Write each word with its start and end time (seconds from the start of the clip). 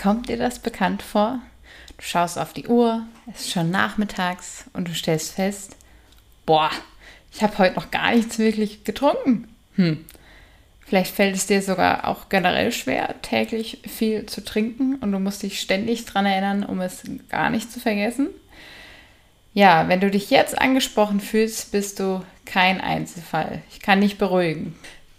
Kommt 0.00 0.30
dir 0.30 0.38
das 0.38 0.60
bekannt 0.60 1.02
vor? 1.02 1.40
Du 1.98 2.04
schaust 2.04 2.38
auf 2.38 2.54
die 2.54 2.66
Uhr, 2.66 3.06
es 3.30 3.40
ist 3.42 3.52
schon 3.52 3.70
nachmittags 3.70 4.64
und 4.72 4.88
du 4.88 4.94
stellst 4.94 5.34
fest, 5.34 5.76
boah, 6.46 6.70
ich 7.32 7.42
habe 7.42 7.58
heute 7.58 7.74
noch 7.74 7.90
gar 7.90 8.14
nichts 8.14 8.38
wirklich 8.38 8.84
getrunken. 8.84 9.54
Hm. 9.74 10.06
Vielleicht 10.86 11.14
fällt 11.14 11.36
es 11.36 11.46
dir 11.46 11.60
sogar 11.60 12.08
auch 12.08 12.30
generell 12.30 12.72
schwer, 12.72 13.14
täglich 13.20 13.82
viel 13.86 14.24
zu 14.24 14.42
trinken 14.42 14.94
und 14.96 15.12
du 15.12 15.18
musst 15.18 15.42
dich 15.42 15.60
ständig 15.60 16.06
daran 16.06 16.24
erinnern, 16.24 16.64
um 16.64 16.80
es 16.80 17.02
gar 17.28 17.50
nicht 17.50 17.70
zu 17.70 17.78
vergessen. 17.78 18.28
Ja, 19.52 19.86
wenn 19.88 20.00
du 20.00 20.10
dich 20.10 20.30
jetzt 20.30 20.58
angesprochen 20.58 21.20
fühlst, 21.20 21.72
bist 21.72 22.00
du 22.00 22.24
kein 22.46 22.80
Einzelfall. 22.80 23.62
Ich 23.70 23.80
kann 23.80 24.00
dich 24.00 24.16
beruhigen. 24.16 24.74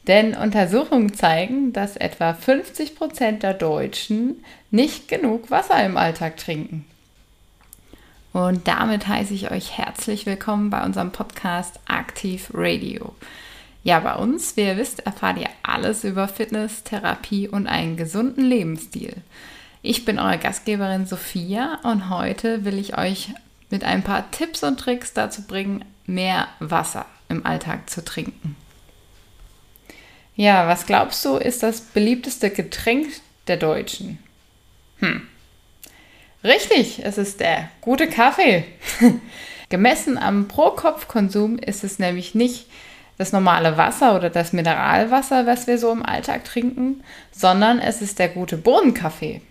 Denn 0.08 0.36
Untersuchungen 0.36 1.14
zeigen, 1.14 1.74
dass 1.74 1.96
etwa 1.96 2.34
50 2.34 2.96
Prozent 2.96 3.44
der 3.44 3.54
Deutschen 3.54 4.44
nicht 4.72 5.08
genug 5.08 5.52
Wasser 5.52 5.84
im 5.86 5.96
Alltag 5.96 6.38
trinken. 6.38 6.86
Und 8.34 8.68
damit 8.68 9.08
heiße 9.08 9.34
ich 9.34 9.52
euch 9.52 9.78
herzlich 9.78 10.26
willkommen 10.26 10.70
bei 10.70 10.84
unserem 10.84 11.12
Podcast 11.12 11.80
Aktiv 11.86 12.50
Radio. 12.54 13.14
Ja, 13.84 14.00
bei 14.00 14.16
uns, 14.16 14.56
wie 14.56 14.62
ihr 14.62 14.78
wisst, 14.78 15.02
erfahrt 15.06 15.38
ihr 15.38 15.50
alles 15.64 16.04
über 16.04 16.28
Fitness, 16.28 16.84
Therapie 16.84 17.48
und 17.48 17.68
einen 17.68 17.98
gesunden 17.98 18.46
Lebensstil. 18.46 19.16
Ich 19.82 20.06
bin 20.06 20.20
eure 20.20 20.38
Gastgeberin 20.38 21.06
Sophia 21.06 21.80
und 21.84 22.10
heute 22.10 22.64
will 22.64 22.78
ich 22.78 22.98
euch 22.98 23.34
mit 23.70 23.84
ein 23.84 24.04
paar 24.04 24.30
Tipps 24.32 24.64
und 24.64 24.80
Tricks 24.80 25.14
dazu 25.14 25.42
bringen, 25.44 25.84
mehr 26.06 26.48
Wasser 26.60 27.06
im 27.30 27.46
Alltag 27.46 27.90
zu 27.90 28.06
trinken. 28.06 28.56
Ja, 30.36 30.68
was 30.68 30.86
glaubst 30.86 31.24
du, 31.26 31.38
ist 31.38 31.64
das 31.64 31.82
beliebteste 31.82 32.50
Getränk 32.50 33.08
der 33.48 33.58
Deutschen? 33.58 34.20
Hm. 35.00 35.28
Richtig, 36.44 37.02
es 37.04 37.18
ist 37.18 37.40
der 37.40 37.70
gute 37.82 38.08
Kaffee. 38.08 38.66
Gemessen 39.70 40.18
am 40.18 40.48
Pro-Kopf-Konsum 40.48 41.58
ist 41.60 41.84
es 41.84 42.00
nämlich 42.00 42.36
nicht 42.36 42.66
das 43.18 43.32
normale 43.32 43.78
Wasser 43.78 44.16
oder 44.16 44.30
das 44.30 44.52
Mineralwasser, 44.52 45.46
was 45.46 45.68
wir 45.68 45.78
so 45.78 45.92
im 45.92 46.04
Alltag 46.04 46.44
trinken, 46.44 47.04
sondern 47.32 47.80
es 47.80 48.02
ist 48.02 48.18
der 48.18 48.30
gute 48.30 48.58
Bohnenkaffee. 48.58 49.42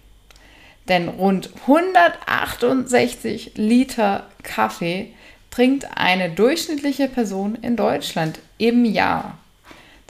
Denn 0.88 1.08
rund 1.08 1.50
168 1.62 3.52
Liter 3.54 4.26
Kaffee 4.42 5.14
trinkt 5.50 5.86
eine 5.96 6.30
durchschnittliche 6.30 7.08
Person 7.08 7.56
in 7.62 7.76
Deutschland 7.76 8.40
im 8.58 8.84
Jahr. 8.84 9.38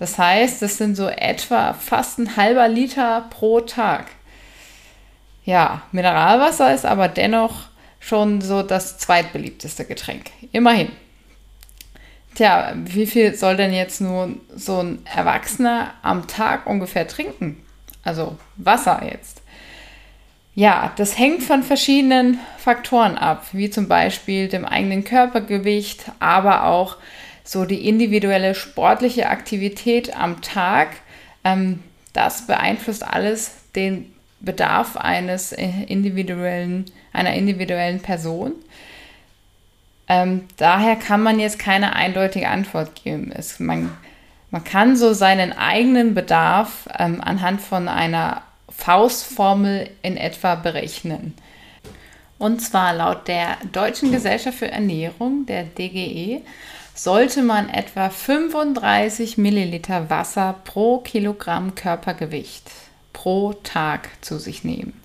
Das 0.00 0.16
heißt, 0.16 0.62
das 0.62 0.78
sind 0.78 0.96
so 0.96 1.08
etwa 1.08 1.74
fast 1.74 2.18
ein 2.18 2.36
halber 2.38 2.68
Liter 2.68 3.26
pro 3.28 3.60
Tag. 3.60 4.06
Ja, 5.44 5.82
Mineralwasser 5.92 6.74
ist 6.74 6.86
aber 6.86 7.06
dennoch 7.06 7.68
schon 7.98 8.40
so 8.40 8.62
das 8.62 8.96
zweitbeliebteste 8.96 9.84
Getränk. 9.84 10.30
Immerhin. 10.52 10.90
Tja, 12.34 12.72
wie 12.76 13.04
viel 13.04 13.34
soll 13.34 13.58
denn 13.58 13.74
jetzt 13.74 14.00
nur 14.00 14.36
so 14.56 14.82
ein 14.82 15.04
Erwachsener 15.04 15.92
am 16.00 16.26
Tag 16.26 16.66
ungefähr 16.66 17.06
trinken? 17.06 17.62
Also 18.02 18.38
Wasser 18.56 19.02
jetzt. 19.04 19.42
Ja, 20.54 20.92
das 20.96 21.18
hängt 21.18 21.42
von 21.42 21.62
verschiedenen 21.62 22.38
Faktoren 22.56 23.18
ab, 23.18 23.48
wie 23.52 23.68
zum 23.68 23.86
Beispiel 23.86 24.48
dem 24.48 24.64
eigenen 24.64 25.04
Körpergewicht, 25.04 26.04
aber 26.20 26.64
auch 26.64 26.96
so 27.50 27.64
die 27.64 27.88
individuelle 27.88 28.54
sportliche 28.54 29.28
Aktivität 29.28 30.16
am 30.16 30.40
Tag, 30.40 30.90
ähm, 31.42 31.82
das 32.12 32.46
beeinflusst 32.46 33.04
alles 33.04 33.56
den 33.74 34.14
Bedarf 34.38 34.96
eines 34.96 35.50
individuellen, 35.50 36.84
einer 37.12 37.34
individuellen 37.34 37.98
Person. 37.98 38.52
Ähm, 40.06 40.44
daher 40.58 40.94
kann 40.94 41.24
man 41.24 41.40
jetzt 41.40 41.58
keine 41.58 41.96
eindeutige 41.96 42.48
Antwort 42.48 42.94
geben. 42.94 43.32
Es, 43.34 43.58
man, 43.58 43.90
man 44.52 44.62
kann 44.62 44.94
so 44.94 45.12
seinen 45.12 45.52
eigenen 45.52 46.14
Bedarf 46.14 46.88
ähm, 47.00 47.20
anhand 47.20 47.60
von 47.62 47.88
einer 47.88 48.42
Faustformel 48.68 49.90
in 50.02 50.16
etwa 50.16 50.54
berechnen. 50.54 51.34
Und 52.38 52.60
zwar 52.60 52.94
laut 52.94 53.26
der 53.26 53.56
Deutschen 53.72 54.12
Gesellschaft 54.12 54.58
für 54.58 54.70
Ernährung, 54.70 55.46
der 55.46 55.64
DGE, 55.64 56.42
sollte 56.94 57.42
man 57.42 57.68
etwa 57.68 58.10
35 58.10 59.38
Milliliter 59.38 60.10
Wasser 60.10 60.56
pro 60.64 60.98
Kilogramm 60.98 61.74
Körpergewicht 61.74 62.70
pro 63.12 63.52
Tag 63.52 64.08
zu 64.20 64.38
sich 64.38 64.64
nehmen. 64.64 65.00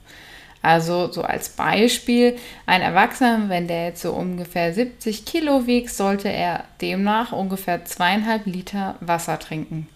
Also 0.62 1.12
so 1.12 1.22
als 1.22 1.50
Beispiel, 1.50 2.38
ein 2.66 2.82
Erwachsener, 2.82 3.50
wenn 3.50 3.68
der 3.68 3.86
jetzt 3.86 4.02
so 4.02 4.14
ungefähr 4.14 4.74
70 4.74 5.24
Kilo 5.26 5.68
wiegt, 5.68 5.92
sollte 5.92 6.30
er 6.30 6.64
demnach 6.82 7.32
ungefähr 7.32 7.86
zweieinhalb 7.86 8.48
Liter 8.48 8.96
Wasser 9.00 9.38
trinken. 9.38 9.88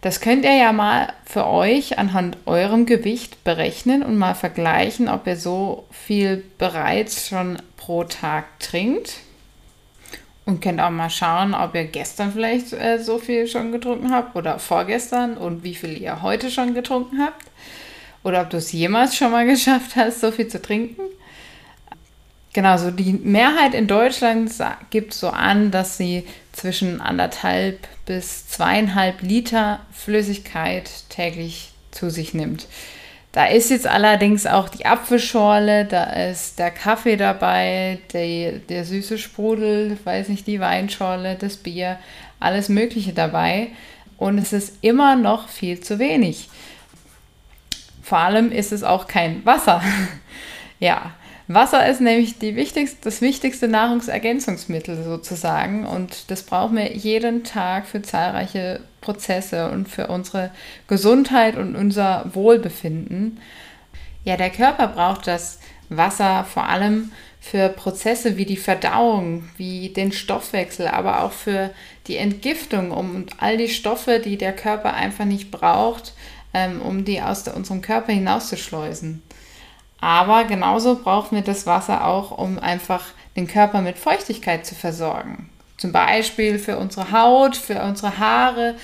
Das 0.00 0.22
könnt 0.22 0.46
ihr 0.46 0.56
ja 0.56 0.72
mal 0.72 1.12
für 1.26 1.46
euch 1.46 1.98
anhand 1.98 2.38
eurem 2.46 2.86
Gewicht 2.86 3.44
berechnen 3.44 4.02
und 4.02 4.16
mal 4.16 4.34
vergleichen, 4.34 5.10
ob 5.10 5.26
ihr 5.26 5.36
so 5.36 5.84
viel 5.90 6.42
bereits 6.56 7.28
schon 7.28 7.58
pro 7.76 8.04
Tag 8.04 8.46
trinkt. 8.60 9.16
Und 10.50 10.60
könnt 10.60 10.80
auch 10.80 10.90
mal 10.90 11.10
schauen, 11.10 11.54
ob 11.54 11.76
ihr 11.76 11.84
gestern 11.84 12.32
vielleicht 12.32 12.72
äh, 12.72 12.98
so 12.98 13.18
viel 13.18 13.46
schon 13.46 13.70
getrunken 13.70 14.10
habt 14.10 14.34
oder 14.34 14.58
vorgestern 14.58 15.36
und 15.36 15.62
wie 15.62 15.76
viel 15.76 15.96
ihr 15.96 16.22
heute 16.22 16.50
schon 16.50 16.74
getrunken 16.74 17.20
habt. 17.20 17.46
Oder 18.24 18.40
ob 18.42 18.50
du 18.50 18.56
es 18.56 18.72
jemals 18.72 19.14
schon 19.14 19.30
mal 19.30 19.46
geschafft 19.46 19.94
hast, 19.94 20.20
so 20.20 20.32
viel 20.32 20.48
zu 20.48 20.60
trinken. 20.60 21.02
Genau, 22.52 22.76
so 22.78 22.90
die 22.90 23.12
Mehrheit 23.12 23.74
in 23.74 23.86
Deutschland 23.86 24.50
gibt 24.90 25.14
so 25.14 25.28
an, 25.28 25.70
dass 25.70 25.96
sie 25.96 26.26
zwischen 26.50 27.00
anderthalb 27.00 27.86
bis 28.04 28.48
zweieinhalb 28.48 29.22
Liter 29.22 29.78
Flüssigkeit 29.92 30.90
täglich 31.10 31.70
zu 31.92 32.10
sich 32.10 32.34
nimmt. 32.34 32.66
Da 33.32 33.46
ist 33.46 33.70
jetzt 33.70 33.86
allerdings 33.86 34.44
auch 34.46 34.68
die 34.68 34.86
Apfelschorle, 34.86 35.84
da 35.84 36.04
ist 36.04 36.58
der 36.58 36.72
Kaffee 36.72 37.16
dabei, 37.16 38.00
der, 38.12 38.52
der 38.58 38.84
süße 38.84 39.18
Sprudel, 39.18 39.96
weiß 40.02 40.28
nicht, 40.28 40.48
die 40.48 40.58
Weinschorle, 40.58 41.36
das 41.36 41.56
Bier, 41.56 41.98
alles 42.40 42.68
Mögliche 42.68 43.12
dabei. 43.12 43.68
Und 44.16 44.38
es 44.38 44.52
ist 44.52 44.78
immer 44.80 45.14
noch 45.14 45.48
viel 45.48 45.80
zu 45.80 45.98
wenig. 46.00 46.48
Vor 48.02 48.18
allem 48.18 48.50
ist 48.50 48.72
es 48.72 48.82
auch 48.82 49.06
kein 49.06 49.44
Wasser. 49.46 49.80
ja, 50.80 51.12
Wasser 51.52 51.88
ist 51.88 52.00
nämlich 52.00 52.38
die 52.38 52.54
wichtigste, 52.54 52.98
das 53.02 53.20
wichtigste 53.20 53.66
Nahrungsergänzungsmittel 53.66 55.02
sozusagen 55.02 55.84
und 55.84 56.30
das 56.30 56.44
brauchen 56.44 56.76
wir 56.76 56.94
jeden 56.94 57.42
Tag 57.42 57.88
für 57.88 58.02
zahlreiche 58.02 58.78
Prozesse 59.00 59.68
und 59.72 59.88
für 59.88 60.06
unsere 60.06 60.52
Gesundheit 60.86 61.56
und 61.56 61.74
unser 61.74 62.30
Wohlbefinden. 62.34 63.40
Ja, 64.24 64.36
der 64.36 64.50
Körper 64.50 64.86
braucht 64.86 65.26
das 65.26 65.58
Wasser 65.88 66.44
vor 66.44 66.68
allem 66.68 67.10
für 67.40 67.68
Prozesse 67.68 68.36
wie 68.36 68.44
die 68.44 68.56
Verdauung, 68.56 69.48
wie 69.56 69.88
den 69.88 70.12
Stoffwechsel, 70.12 70.86
aber 70.86 71.24
auch 71.24 71.32
für 71.32 71.70
die 72.06 72.18
Entgiftung, 72.18 72.92
um 72.92 73.26
all 73.38 73.56
die 73.56 73.68
Stoffe, 73.68 74.20
die 74.20 74.36
der 74.36 74.54
Körper 74.54 74.94
einfach 74.94 75.24
nicht 75.24 75.50
braucht, 75.50 76.12
ähm, 76.54 76.80
um 76.80 77.04
die 77.04 77.20
aus 77.20 77.48
unserem 77.48 77.82
Körper 77.82 78.12
hinauszuschleusen. 78.12 79.22
Aber 80.00 80.44
genauso 80.44 80.96
brauchen 80.96 81.36
wir 81.36 81.42
das 81.42 81.66
Wasser 81.66 82.06
auch, 82.06 82.36
um 82.36 82.58
einfach 82.58 83.04
den 83.36 83.46
Körper 83.46 83.80
mit 83.82 83.98
Feuchtigkeit 83.98 84.64
zu 84.66 84.74
versorgen. 84.74 85.50
Zum 85.76 85.92
Beispiel 85.92 86.58
für 86.58 86.78
unsere 86.78 87.12
Haut, 87.12 87.56
für 87.56 87.82
unsere 87.82 88.18
Haare, 88.18 88.76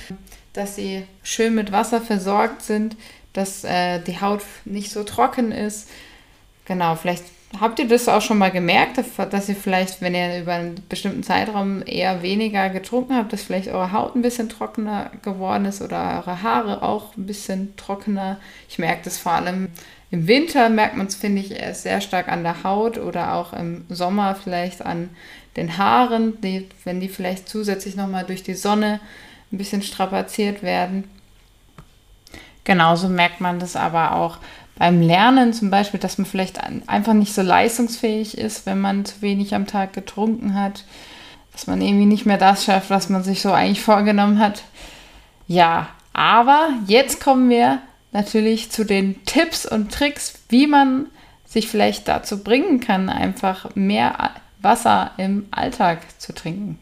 dass 0.52 0.76
sie 0.76 1.06
schön 1.22 1.54
mit 1.54 1.72
Wasser 1.72 2.00
versorgt 2.00 2.62
sind, 2.62 2.96
dass 3.32 3.64
äh, 3.64 4.00
die 4.00 4.20
Haut 4.20 4.42
nicht 4.64 4.90
so 4.90 5.04
trocken 5.04 5.52
ist. 5.52 5.88
Genau, 6.64 6.96
vielleicht 6.96 7.24
habt 7.60 7.78
ihr 7.78 7.88
das 7.88 8.08
auch 8.08 8.22
schon 8.22 8.38
mal 8.38 8.50
gemerkt, 8.50 8.98
dass 8.98 9.48
ihr 9.48 9.56
vielleicht, 9.56 10.00
wenn 10.00 10.14
ihr 10.14 10.40
über 10.40 10.54
einen 10.54 10.80
bestimmten 10.88 11.22
Zeitraum 11.22 11.82
eher 11.84 12.22
weniger 12.22 12.70
getrunken 12.70 13.14
habt, 13.16 13.32
dass 13.32 13.42
vielleicht 13.42 13.68
eure 13.68 13.92
Haut 13.92 14.14
ein 14.14 14.22
bisschen 14.22 14.48
trockener 14.48 15.10
geworden 15.22 15.64
ist 15.64 15.82
oder 15.82 16.16
eure 16.16 16.42
Haare 16.42 16.82
auch 16.82 17.16
ein 17.16 17.26
bisschen 17.26 17.76
trockener. 17.76 18.38
Ich 18.68 18.78
merke 18.78 19.02
das 19.04 19.18
vor 19.18 19.32
allem 19.32 19.68
im 20.10 20.28
Winter 20.28 20.68
merkt 20.68 20.96
man 20.96 21.08
es, 21.08 21.16
finde 21.16 21.42
ich, 21.42 21.54
sehr 21.76 22.00
stark 22.00 22.28
an 22.28 22.44
der 22.44 22.62
Haut 22.62 22.96
oder 22.96 23.34
auch 23.34 23.52
im 23.52 23.84
Sommer 23.88 24.36
vielleicht 24.36 24.84
an 24.84 25.10
den 25.56 25.78
Haaren, 25.78 26.40
die, 26.40 26.68
wenn 26.84 27.00
die 27.00 27.08
vielleicht 27.08 27.48
zusätzlich 27.48 27.96
nochmal 27.96 28.24
durch 28.24 28.42
die 28.42 28.54
Sonne 28.54 29.00
ein 29.50 29.58
bisschen 29.58 29.82
strapaziert 29.82 30.62
werden. 30.62 31.04
Genauso 32.64 33.08
merkt 33.08 33.40
man 33.40 33.58
das 33.58 33.74
aber 33.76 34.16
auch 34.16 34.38
beim 34.78 35.00
Lernen 35.00 35.52
zum 35.52 35.70
Beispiel, 35.70 35.98
dass 35.98 36.18
man 36.18 36.26
vielleicht 36.26 36.60
einfach 36.86 37.14
nicht 37.14 37.34
so 37.34 37.42
leistungsfähig 37.42 38.36
ist, 38.36 38.66
wenn 38.66 38.80
man 38.80 39.04
zu 39.04 39.22
wenig 39.22 39.54
am 39.54 39.66
Tag 39.66 39.92
getrunken 39.92 40.54
hat, 40.54 40.84
dass 41.52 41.66
man 41.66 41.80
irgendwie 41.80 42.06
nicht 42.06 42.26
mehr 42.26 42.38
das 42.38 42.64
schafft, 42.64 42.90
was 42.90 43.08
man 43.08 43.24
sich 43.24 43.40
so 43.40 43.52
eigentlich 43.52 43.80
vorgenommen 43.80 44.38
hat. 44.38 44.62
Ja, 45.48 45.88
aber 46.12 46.70
jetzt 46.86 47.22
kommen 47.22 47.48
wir 47.48 47.80
natürlich 48.12 48.70
zu 48.70 48.84
den 48.84 49.24
Tipps 49.24 49.64
und 49.64 49.92
Tricks, 49.92 50.34
wie 50.48 50.66
man 50.66 51.06
sich 51.46 51.68
vielleicht 51.68 52.08
dazu 52.08 52.42
bringen 52.42 52.80
kann, 52.80 53.08
einfach 53.08 53.74
mehr 53.74 54.30
Wasser 54.60 55.12
im 55.16 55.46
Alltag 55.50 56.00
zu 56.18 56.34
trinken. 56.34 56.78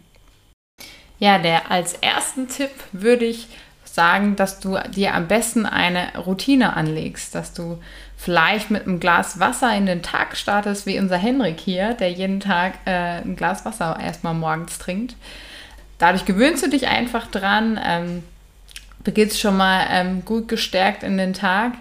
Ja, 1.18 1.38
der 1.38 1.70
als 1.70 1.94
ersten 1.94 2.48
Tipp 2.48 2.70
würde 2.92 3.24
ich 3.24 3.48
sagen, 3.94 4.34
dass 4.34 4.58
du 4.58 4.76
dir 4.94 5.14
am 5.14 5.28
besten 5.28 5.66
eine 5.66 6.16
Routine 6.18 6.76
anlegst, 6.76 7.34
dass 7.34 7.52
du 7.52 7.78
vielleicht 8.16 8.70
mit 8.70 8.86
einem 8.86 8.98
Glas 8.98 9.38
Wasser 9.38 9.72
in 9.76 9.86
den 9.86 10.02
Tag 10.02 10.36
startest, 10.36 10.84
wie 10.84 10.98
unser 10.98 11.16
Henrik 11.16 11.60
hier, 11.60 11.94
der 11.94 12.10
jeden 12.10 12.40
Tag 12.40 12.74
äh, 12.86 13.20
ein 13.20 13.36
Glas 13.36 13.64
Wasser 13.64 13.96
erstmal 14.02 14.34
morgens 14.34 14.78
trinkt. 14.78 15.14
Dadurch 15.98 16.24
gewöhnst 16.24 16.64
du 16.64 16.68
dich 16.68 16.88
einfach 16.88 17.28
dran, 17.28 17.78
ähm, 17.84 18.24
beginnst 19.04 19.38
schon 19.38 19.56
mal 19.56 19.86
ähm, 19.90 20.24
gut 20.24 20.48
gestärkt 20.48 21.04
in 21.04 21.16
den 21.16 21.32
Tag. 21.32 21.74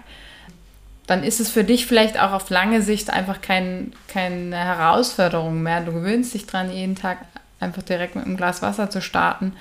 Dann 1.08 1.24
ist 1.24 1.40
es 1.40 1.50
für 1.50 1.64
dich 1.64 1.86
vielleicht 1.86 2.20
auch 2.20 2.30
auf 2.30 2.48
lange 2.48 2.80
Sicht 2.80 3.10
einfach 3.10 3.40
kein, 3.40 3.92
keine 4.06 4.56
Herausforderung 4.56 5.62
mehr. 5.62 5.80
Du 5.80 5.92
gewöhnst 5.92 6.32
dich 6.32 6.46
dran, 6.46 6.70
jeden 6.70 6.94
Tag 6.94 7.18
einfach 7.58 7.82
direkt 7.82 8.14
mit 8.14 8.24
einem 8.24 8.36
Glas 8.36 8.62
Wasser 8.62 8.88
zu 8.88 9.02
starten. 9.02 9.54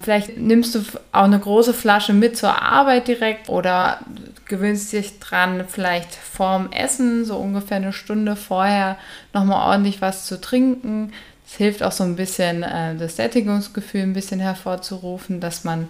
Vielleicht 0.00 0.36
nimmst 0.36 0.74
du 0.74 0.80
auch 1.12 1.24
eine 1.24 1.38
große 1.38 1.72
Flasche 1.72 2.12
mit 2.12 2.36
zur 2.36 2.62
Arbeit 2.62 3.08
direkt 3.08 3.48
oder 3.48 4.00
gewöhnst 4.46 4.92
dich 4.92 5.18
dran, 5.18 5.64
vielleicht 5.66 6.14
vorm 6.14 6.70
Essen, 6.70 7.24
so 7.24 7.36
ungefähr 7.36 7.78
eine 7.78 7.92
Stunde 7.92 8.36
vorher, 8.36 8.96
nochmal 9.32 9.68
ordentlich 9.68 10.00
was 10.00 10.26
zu 10.26 10.40
trinken. 10.40 11.12
Das 11.44 11.56
hilft 11.56 11.82
auch 11.82 11.92
so 11.92 12.04
ein 12.04 12.16
bisschen, 12.16 12.62
äh, 12.62 12.94
das 12.96 13.16
Sättigungsgefühl 13.16 14.02
ein 14.02 14.12
bisschen 14.12 14.40
hervorzurufen, 14.40 15.40
dass 15.40 15.64
man 15.64 15.88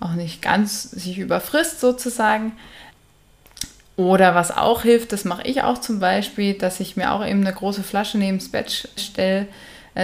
auch 0.00 0.12
nicht 0.12 0.42
ganz 0.42 0.82
sich 0.82 1.18
überfrisst 1.18 1.80
sozusagen. 1.80 2.52
Oder 3.96 4.34
was 4.34 4.54
auch 4.54 4.82
hilft, 4.82 5.12
das 5.12 5.24
mache 5.24 5.46
ich 5.46 5.62
auch 5.62 5.78
zum 5.78 6.00
Beispiel, 6.00 6.54
dass 6.54 6.80
ich 6.80 6.96
mir 6.96 7.12
auch 7.12 7.24
eben 7.24 7.40
eine 7.40 7.54
große 7.54 7.82
Flasche 7.82 8.18
neben 8.18 8.38
das 8.38 8.48
Bett 8.48 8.90
stelle 8.96 9.46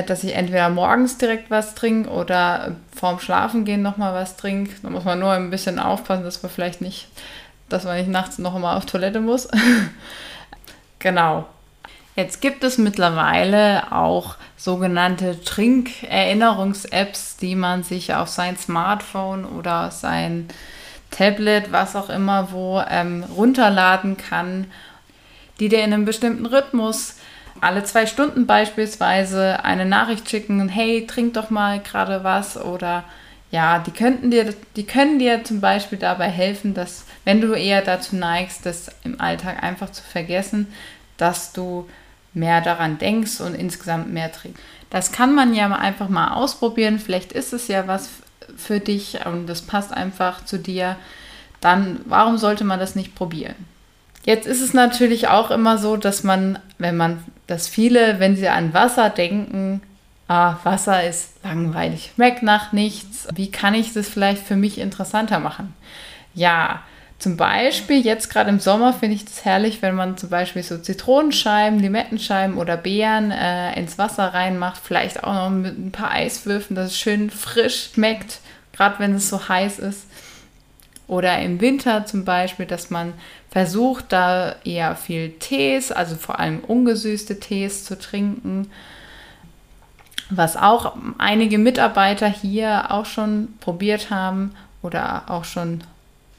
dass 0.07 0.25
ich 0.25 0.35
entweder 0.35 0.71
morgens 0.71 1.19
direkt 1.19 1.51
was 1.51 1.75
trinke 1.75 2.09
oder 2.09 2.77
vorm 2.97 3.21
Schlafengehen 3.21 3.83
nochmal 3.83 4.15
was 4.15 4.39
trinke. 4.39 4.73
Da 4.83 4.89
muss 4.89 5.05
man 5.05 5.19
nur 5.19 5.33
ein 5.33 5.51
bisschen 5.51 5.79
aufpassen, 5.79 6.25
dass 6.25 6.43
man 6.43 6.51
vielleicht 6.51 6.81
nicht, 6.81 7.09
dass 7.69 7.85
man 7.85 7.99
nicht 7.99 8.09
nachts 8.09 8.39
noch 8.39 8.59
mal 8.59 8.77
auf 8.77 8.87
Toilette 8.87 9.21
muss. 9.21 9.49
genau. 10.99 11.47
Jetzt 12.17 12.41
gibt 12.41 12.65
es 12.65 12.77
mittlerweile 12.79 13.93
auch 13.93 14.37
sogenannte 14.57 15.43
Trinkerinnerungs-Apps, 15.45 17.37
die 17.37 17.55
man 17.55 17.83
sich 17.83 18.15
auf 18.15 18.29
sein 18.29 18.57
Smartphone 18.57 19.45
oder 19.45 19.91
sein 19.91 20.49
Tablet, 21.11 21.73
was 21.73 21.97
auch 21.97 22.09
immer, 22.09 22.53
wo 22.53 22.83
ähm, 22.89 23.25
runterladen 23.37 24.17
kann, 24.17 24.71
die 25.61 25.69
dir 25.69 25.85
in 25.85 25.93
einem 25.93 26.05
bestimmten 26.05 26.47
Rhythmus 26.47 27.17
alle 27.63 27.85
zwei 27.85 28.07
Stunden 28.07 28.47
beispielsweise 28.47 29.65
eine 29.65 29.87
Nachricht 29.87 30.29
schicken, 30.29 30.69
hey, 30.69 31.07
trink 31.07 31.35
doch 31.35 31.49
mal 31.49 31.79
gerade 31.81 32.25
was 32.25 32.57
oder 32.57 33.05
ja, 33.53 33.79
die 33.79 33.93
könnten 33.93 34.33
dir, 34.33 34.53
die 34.75 34.85
können 34.85 35.21
dir 35.21 35.45
zum 35.45 35.61
Beispiel 35.61 35.99
dabei 35.99 36.29
helfen, 36.29 36.75
dass, 36.75 37.05
wenn 37.25 37.41
du 37.41 37.53
eher 37.53 37.81
dazu 37.81 38.17
neigst, 38.17 38.67
das 38.67 38.91
im 39.05 39.21
Alltag 39.21 39.63
einfach 39.63 39.93
zu 39.93 40.03
vergessen, 40.03 40.73
dass 41.19 41.53
du 41.53 41.89
mehr 42.35 42.63
daran 42.63 42.99
denkst 42.99 43.41
und 43.41 43.55
insgesamt 43.55 44.13
mehr 44.13 44.33
trinkst. 44.33 44.61
Das 44.91 45.13
kann 45.13 45.33
man 45.33 45.55
ja 45.55 45.71
einfach 45.73 46.09
mal 46.09 46.33
ausprobieren. 46.33 46.99
Vielleicht 46.99 47.33
ist 47.33 47.53
es 47.53 47.69
ja 47.69 47.87
was 47.87 48.11
für 48.57 48.81
dich 48.81 49.25
und 49.25 49.47
das 49.47 49.63
passt 49.63 49.93
einfach 49.93 50.45
zu 50.45 50.59
dir. 50.59 50.97
Dann, 51.61 52.01
warum 52.07 52.39
sollte 52.39 52.65
man 52.65 52.81
das 52.81 52.97
nicht 52.97 53.15
probieren? 53.15 53.55
Jetzt 54.25 54.47
ist 54.47 54.61
es 54.61 54.73
natürlich 54.73 55.29
auch 55.29 55.51
immer 55.51 55.79
so, 55.79 55.97
dass 55.97 56.23
man, 56.23 56.59
wenn 56.79 56.97
man, 56.97 57.25
dass 57.47 57.69
viele, 57.69 58.21
wenn 58.21 58.37
sie 58.37 58.49
an 58.49 58.73
Wasser 58.73 59.11
denken, 59.11 59.83
ah, 60.29 60.57
Wasser 60.63 61.05
ist 61.05 61.43
langweilig, 61.43 62.13
schmeckt 62.15 62.43
nach 62.43 62.73
nichts. 62.73 63.27
Wie 63.35 63.51
kann 63.51 63.75
ich 63.75 63.93
das 63.93 64.09
vielleicht 64.09 64.43
für 64.43 64.57
mich 64.57 64.79
interessanter 64.79 65.41
machen? 65.41 65.75
Ja, 66.35 66.83
zum 67.23 67.37
Beispiel 67.37 68.05
jetzt 68.05 68.31
gerade 68.31 68.51
im 68.51 68.59
Sommer 68.59 68.93
finde 68.93 69.15
ich 69.15 69.25
das 69.25 69.45
herrlich, 69.45 69.81
wenn 69.81 69.95
man 69.95 70.17
zum 70.17 70.29
Beispiel 70.29 70.63
so 70.65 70.77
Zitronenscheiben, 70.79 71.79
Limettenscheiben 71.79 72.59
oder 72.59 72.77
Beeren 72.77 73.31
äh, 73.31 73.79
ins 73.79 73.97
Wasser 73.97 74.35
reinmacht, 74.35 74.81
vielleicht 74.83 75.23
auch 75.23 75.35
noch 75.35 75.51
mit 75.51 75.79
ein 75.79 75.93
paar 75.93 76.11
Eiswürfen, 76.11 76.75
dass 76.75 76.89
es 76.89 76.99
schön 76.99 77.31
frisch 77.31 77.91
schmeckt, 77.95 78.41
gerade 78.73 78.99
wenn 78.99 79.15
es 79.15 79.29
so 79.29 79.49
heiß 79.49 79.79
ist. 79.79 80.07
Oder 81.13 81.41
im 81.41 81.61
Winter 81.61 82.07
zum 82.07 82.25
Beispiel, 82.25 82.65
dass 82.65 82.89
man 82.89 83.13
versucht, 83.51 84.07
da 84.09 84.57
eher 84.65 84.97
viel 84.97 85.33
Tees, 85.33 85.93
also 85.93 86.17
vor 86.17 86.41
allem 86.41 86.61
ungesüßte 86.61 87.39
Tees 87.39 87.85
zu 87.85 87.99
trinken. 87.99 88.71
Was 90.31 90.57
auch 90.57 90.97
einige 91.19 91.59
Mitarbeiter 91.59 92.29
hier 92.29 92.91
auch 92.91 93.05
schon 93.05 93.49
probiert 93.61 94.09
haben 94.09 94.55
oder 94.81 95.25
auch 95.27 95.45
schon 95.45 95.85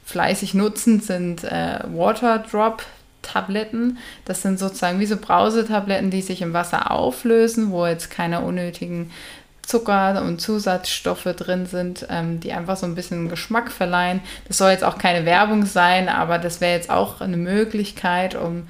fleißig 0.06 0.54
nutzen, 0.54 0.98
sind 0.98 1.44
äh, 1.44 1.78
Waterdrop 1.84 2.82
Tabletten. 3.22 3.98
Das 4.24 4.42
sind 4.42 4.58
sozusagen 4.58 4.98
wie 4.98 5.06
so 5.06 5.16
Brausetabletten, 5.16 6.10
die 6.10 6.20
sich 6.20 6.42
im 6.42 6.52
Wasser 6.52 6.90
auflösen, 6.90 7.70
wo 7.70 7.86
jetzt 7.86 8.10
keine 8.10 8.40
unnötigen 8.40 9.12
Zucker 9.66 10.22
und 10.22 10.40
Zusatzstoffe 10.40 11.24
drin 11.36 11.66
sind, 11.66 12.06
ähm, 12.10 12.40
die 12.40 12.52
einfach 12.52 12.76
so 12.76 12.86
ein 12.86 12.94
bisschen 12.94 13.28
Geschmack 13.28 13.70
verleihen. 13.70 14.20
Das 14.48 14.58
soll 14.58 14.70
jetzt 14.70 14.84
auch 14.84 14.98
keine 14.98 15.24
Werbung 15.24 15.66
sein, 15.66 16.08
aber 16.08 16.38
das 16.38 16.60
wäre 16.60 16.74
jetzt 16.74 16.90
auch 16.90 17.20
eine 17.20 17.36
Möglichkeit, 17.36 18.34
um 18.34 18.68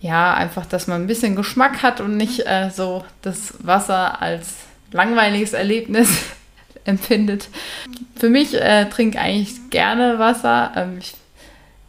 ja 0.00 0.34
einfach, 0.34 0.66
dass 0.66 0.86
man 0.86 1.02
ein 1.02 1.06
bisschen 1.06 1.36
Geschmack 1.36 1.82
hat 1.82 2.00
und 2.00 2.16
nicht 2.16 2.46
äh, 2.46 2.70
so 2.70 3.04
das 3.22 3.54
Wasser 3.60 4.20
als 4.20 4.56
langweiliges 4.90 5.52
Erlebnis 5.52 6.10
empfindet. 6.84 7.48
Für 8.16 8.28
mich 8.28 8.54
äh, 8.54 8.86
trinke 8.86 9.20
eigentlich 9.20 9.70
gerne 9.70 10.18
Wasser. 10.18 10.72
Ähm, 10.76 10.98
ich 10.98 11.14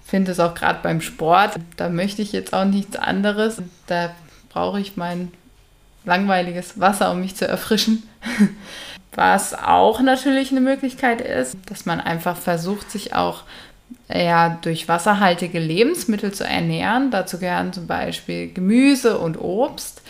finde 0.06 0.32
es 0.32 0.40
auch 0.40 0.54
gerade 0.54 0.80
beim 0.84 1.02
Sport. 1.02 1.56
Da 1.76 1.90
möchte 1.90 2.22
ich 2.22 2.32
jetzt 2.32 2.54
auch 2.54 2.66
nichts 2.66 2.96
anderes. 2.96 3.62
Da 3.88 4.12
brauche 4.50 4.80
ich 4.80 4.96
mein 4.96 5.32
langweiliges 6.06 6.80
Wasser, 6.80 7.12
um 7.12 7.22
mich 7.22 7.36
zu 7.36 7.48
erfrischen. 7.48 8.04
Was 9.16 9.54
auch 9.54 10.02
natürlich 10.02 10.52
eine 10.52 10.62
Möglichkeit 10.62 11.22
ist, 11.22 11.56
dass 11.68 11.86
man 11.86 12.00
einfach 12.02 12.36
versucht, 12.36 12.90
sich 12.90 13.14
auch 13.14 13.44
ja, 14.12 14.58
durch 14.62 14.88
wasserhaltige 14.88 15.60
Lebensmittel 15.60 16.34
zu 16.34 16.46
ernähren. 16.46 17.12
Dazu 17.12 17.40
gehören 17.40 17.74
zum 17.74 17.88
Beispiel 17.88 18.52
Gemüse 18.52 19.18
und 19.18 19.40
Obst. 19.40 20.02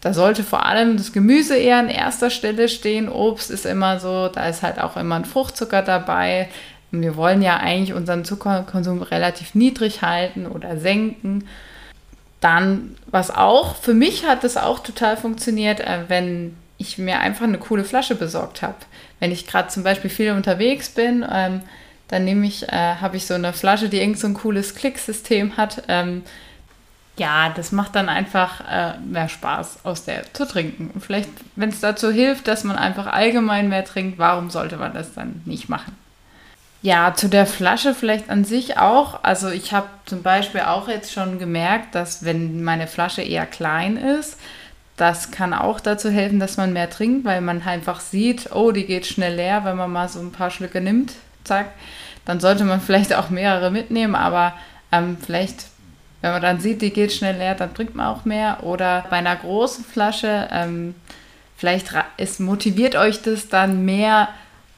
Da 0.00 0.14
sollte 0.14 0.44
vor 0.44 0.66
allem 0.66 0.96
das 0.96 1.12
Gemüse 1.12 1.56
eher 1.56 1.78
an 1.78 1.88
erster 1.88 2.30
Stelle 2.30 2.68
stehen. 2.68 3.08
Obst 3.08 3.50
ist 3.50 3.66
immer 3.66 3.98
so, 3.98 4.28
da 4.28 4.48
ist 4.48 4.62
halt 4.62 4.80
auch 4.80 4.96
immer 4.96 5.16
ein 5.16 5.24
Fruchtzucker 5.24 5.82
dabei. 5.82 6.48
Wir 6.90 7.16
wollen 7.16 7.42
ja 7.42 7.58
eigentlich 7.58 7.94
unseren 7.94 8.24
Zuckerkonsum 8.24 9.02
relativ 9.02 9.54
niedrig 9.54 10.02
halten 10.02 10.46
oder 10.46 10.78
senken. 10.78 11.48
Dann, 12.40 12.96
was 13.06 13.30
auch, 13.30 13.76
für 13.76 13.94
mich 13.94 14.26
hat 14.26 14.44
das 14.44 14.56
auch 14.56 14.80
total 14.80 15.16
funktioniert, 15.16 15.80
äh, 15.80 16.04
wenn 16.08 16.56
ich 16.76 16.96
mir 16.98 17.18
einfach 17.18 17.44
eine 17.44 17.58
coole 17.58 17.84
Flasche 17.84 18.14
besorgt 18.14 18.62
habe. 18.62 18.76
Wenn 19.18 19.32
ich 19.32 19.46
gerade 19.46 19.68
zum 19.68 19.82
Beispiel 19.82 20.10
viel 20.10 20.30
unterwegs 20.30 20.88
bin, 20.90 21.26
ähm, 21.30 21.62
dann 22.06 22.24
nehme 22.24 22.46
ich, 22.46 22.68
äh, 22.68 22.96
habe 23.00 23.16
ich 23.16 23.26
so 23.26 23.34
eine 23.34 23.52
Flasche, 23.52 23.88
die 23.88 24.00
irgend 24.00 24.18
so 24.18 24.28
ein 24.28 24.34
cooles 24.34 24.74
Klicksystem 24.74 25.56
hat. 25.56 25.82
Ähm, 25.88 26.22
ja, 27.18 27.50
das 27.50 27.72
macht 27.72 27.96
dann 27.96 28.08
einfach 28.08 28.60
äh, 28.70 28.98
mehr 28.98 29.28
Spaß, 29.28 29.84
aus 29.84 30.04
der 30.04 30.32
zu 30.32 30.46
trinken. 30.46 30.90
Und 30.94 31.00
vielleicht, 31.00 31.30
wenn 31.56 31.68
es 31.68 31.80
dazu 31.80 32.10
hilft, 32.10 32.46
dass 32.46 32.64
man 32.64 32.76
einfach 32.76 33.06
allgemein 33.06 33.68
mehr 33.68 33.84
trinkt, 33.84 34.18
warum 34.18 34.50
sollte 34.50 34.76
man 34.76 34.94
das 34.94 35.14
dann 35.14 35.42
nicht 35.44 35.68
machen? 35.68 35.96
Ja, 36.88 37.12
zu 37.12 37.28
der 37.28 37.44
Flasche 37.44 37.94
vielleicht 37.94 38.30
an 38.30 38.46
sich 38.46 38.78
auch. 38.78 39.22
Also 39.22 39.50
ich 39.50 39.74
habe 39.74 39.88
zum 40.06 40.22
Beispiel 40.22 40.62
auch 40.62 40.88
jetzt 40.88 41.12
schon 41.12 41.38
gemerkt, 41.38 41.94
dass 41.94 42.24
wenn 42.24 42.64
meine 42.64 42.86
Flasche 42.86 43.20
eher 43.20 43.44
klein 43.44 43.98
ist, 43.98 44.38
das 44.96 45.30
kann 45.30 45.52
auch 45.52 45.80
dazu 45.80 46.08
helfen, 46.08 46.40
dass 46.40 46.56
man 46.56 46.72
mehr 46.72 46.88
trinkt, 46.88 47.26
weil 47.26 47.42
man 47.42 47.60
einfach 47.60 48.00
sieht, 48.00 48.52
oh, 48.54 48.72
die 48.72 48.86
geht 48.86 49.04
schnell 49.04 49.34
leer, 49.34 49.66
wenn 49.66 49.76
man 49.76 49.92
mal 49.92 50.08
so 50.08 50.18
ein 50.20 50.32
paar 50.32 50.50
Schlücke 50.50 50.80
nimmt, 50.80 51.12
zack. 51.44 51.66
Dann 52.24 52.40
sollte 52.40 52.64
man 52.64 52.80
vielleicht 52.86 53.12
auch 53.12 53.28
mehrere 53.28 53.70
mitnehmen, 53.70 54.14
aber 54.14 54.54
ähm, 54.90 55.18
vielleicht, 55.20 55.66
wenn 56.22 56.32
man 56.32 56.40
dann 56.40 56.58
sieht, 56.58 56.80
die 56.80 56.94
geht 56.94 57.12
schnell 57.12 57.36
leer, 57.36 57.54
dann 57.54 57.74
trinkt 57.74 57.96
man 57.96 58.06
auch 58.06 58.24
mehr. 58.24 58.62
Oder 58.62 59.04
bei 59.10 59.16
einer 59.16 59.36
großen 59.36 59.84
Flasche, 59.84 60.48
ähm, 60.50 60.94
vielleicht 61.54 61.90
ist, 62.16 62.40
motiviert 62.40 62.96
euch 62.96 63.20
das 63.20 63.50
dann 63.50 63.84
mehr 63.84 64.30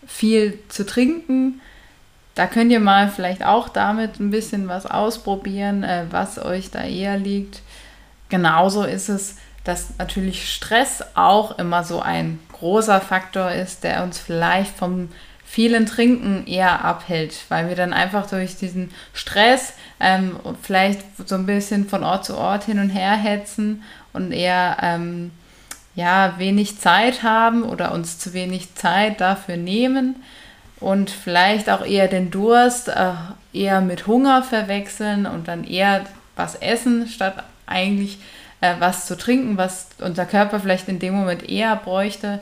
viel 0.09 0.59
zu 0.71 0.85
trinken. 0.85 1.61
Da 2.41 2.47
könnt 2.47 2.73
ihr 2.73 2.81
mal 2.81 3.11
vielleicht 3.11 3.45
auch 3.45 3.69
damit 3.69 4.19
ein 4.19 4.31
bisschen 4.31 4.67
was 4.67 4.87
ausprobieren, 4.87 5.83
äh, 5.83 6.07
was 6.09 6.43
euch 6.43 6.71
da 6.71 6.83
eher 6.83 7.19
liegt. 7.19 7.61
Genauso 8.31 8.85
ist 8.85 9.11
es 9.11 9.37
dass 9.65 9.99
natürlich 9.99 10.51
Stress 10.51 11.05
auch 11.15 11.59
immer 11.59 11.85
so 11.85 12.01
ein 12.01 12.39
großer 12.51 13.03
Faktor 13.03 13.51
ist, 13.51 13.85
der 13.85 14.03
uns 14.03 14.19
vielleicht 14.19 14.75
vom 14.75 15.11
vielen 15.45 15.85
Trinken 15.85 16.47
eher 16.47 16.83
abhält, 16.83 17.35
weil 17.51 17.69
wir 17.69 17.77
dann 17.77 17.93
einfach 17.93 18.27
durch 18.27 18.57
diesen 18.57 18.91
Stress 19.13 19.75
ähm, 20.01 20.37
vielleicht 20.63 21.03
so 21.29 21.35
ein 21.35 21.45
bisschen 21.45 21.91
von 21.91 22.03
Ort 22.03 22.25
zu 22.25 22.39
Ort 22.39 22.65
hin 22.65 22.79
und 22.79 22.89
her 22.89 23.17
hetzen 23.17 23.83
und 24.15 24.33
eher 24.33 24.79
ähm, 24.81 25.31
ja, 25.95 26.37
wenig 26.39 26.79
Zeit 26.79 27.23
haben 27.23 27.65
oder 27.65 27.93
uns 27.93 28.19
zu 28.19 28.33
wenig 28.33 28.75
Zeit 28.77 29.21
dafür 29.21 29.59
nehmen 29.59 30.17
und 30.81 31.11
vielleicht 31.11 31.69
auch 31.69 31.85
eher 31.85 32.09
den 32.09 32.31
Durst 32.31 32.89
äh, 32.89 33.13
eher 33.53 33.81
mit 33.81 34.07
Hunger 34.07 34.43
verwechseln 34.43 35.27
und 35.27 35.47
dann 35.49 35.65
eher 35.65 36.05
was 36.37 36.55
essen, 36.57 37.07
statt 37.07 37.45
eigentlich 37.67 38.19
äh, 38.61 38.75
was 38.79 39.07
zu 39.07 39.17
trinken, 39.17 39.57
was 39.57 39.89
unser 39.99 40.25
Körper 40.25 40.61
vielleicht 40.61 40.89
in 40.89 40.99
dem 40.99 41.15
Moment 41.15 41.49
eher 41.49 41.77
bräuchte. 41.77 42.41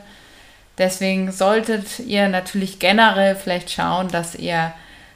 Deswegen 0.77 1.31
solltet 1.31 1.99
ihr 1.99 2.29
natürlich 2.29 2.79
generell 2.79 3.35
vielleicht 3.35 3.69
schauen, 3.69 4.07
dass 4.07 4.35
ihr 4.35 4.71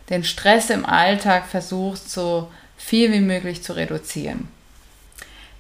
den 0.10 0.26
Stress 0.26 0.70
im 0.70 0.86
Alltag 0.86 1.46
versucht, 1.48 2.10
so 2.10 2.52
viel 2.76 3.14
wie 3.14 3.22
möglich 3.22 3.64
zu 3.64 3.74
reduzieren. 3.74 4.50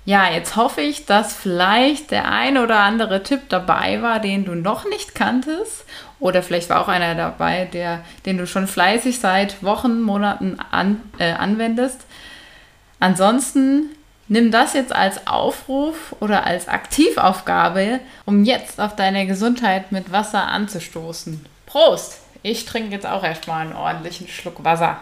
Ja, 0.05 0.29
jetzt 0.29 0.57
hoffe 0.57 0.81
ich, 0.81 1.05
dass 1.05 1.33
vielleicht 1.33 2.11
der 2.11 2.29
ein 2.29 2.57
oder 2.57 2.79
andere 2.79 3.23
Tipp 3.23 3.47
dabei 3.47 4.01
war, 4.01 4.19
den 4.19 4.43
du 4.43 4.53
noch 4.53 4.87
nicht 4.89 5.15
kanntest. 5.15 5.85
Oder 6.19 6.43
vielleicht 6.43 6.69
war 6.69 6.81
auch 6.81 6.89
einer 6.89 7.15
dabei, 7.15 7.65
der, 7.65 8.03
den 8.25 8.37
du 8.37 8.45
schon 8.45 8.67
fleißig 8.67 9.19
seit 9.19 9.63
Wochen, 9.63 10.01
Monaten 10.01 10.57
an, 10.71 11.01
äh, 11.19 11.31
anwendest. 11.31 12.01
Ansonsten 12.99 13.89
nimm 14.27 14.51
das 14.51 14.73
jetzt 14.73 14.93
als 14.93 15.27
Aufruf 15.27 16.15
oder 16.19 16.45
als 16.45 16.67
Aktivaufgabe, 16.67 17.99
um 18.25 18.43
jetzt 18.43 18.81
auf 18.81 18.95
deine 18.95 19.25
Gesundheit 19.25 19.91
mit 19.91 20.11
Wasser 20.11 20.47
anzustoßen. 20.47 21.45
Prost! 21.65 22.19
Ich 22.45 22.65
trinke 22.65 22.91
jetzt 22.91 23.05
auch 23.05 23.23
erstmal 23.23 23.61
einen 23.61 23.73
ordentlichen 23.73 24.27
Schluck 24.27 24.65
Wasser. 24.65 24.97